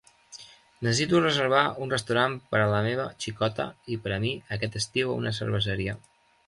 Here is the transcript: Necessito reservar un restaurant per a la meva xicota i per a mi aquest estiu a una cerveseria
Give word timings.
Necessito 0.85 1.19
reservar 1.25 1.59
un 1.85 1.93
restaurant 1.97 2.39
per 2.55 2.63
a 2.63 2.73
la 2.73 2.81
meva 2.89 3.07
xicota 3.27 3.69
i 3.97 4.03
per 4.07 4.19
a 4.19 4.21
mi 4.27 4.35
aquest 4.57 4.81
estiu 4.85 5.15
a 5.17 5.21
una 5.25 5.41
cerveseria 5.43 5.99